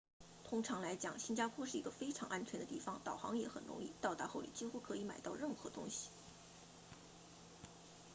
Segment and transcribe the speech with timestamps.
[0.43, 6.09] 通常来讲新加坡是一个非常安全的地方导航也很容易到达后你几乎可以买到任何东西